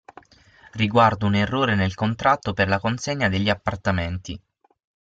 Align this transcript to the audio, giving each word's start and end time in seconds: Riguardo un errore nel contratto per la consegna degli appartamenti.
Riguardo 0.71 1.27
un 1.27 1.35
errore 1.35 1.75
nel 1.75 1.93
contratto 1.93 2.53
per 2.53 2.67
la 2.67 2.79
consegna 2.79 3.29
degli 3.29 3.49
appartamenti. 3.51 4.41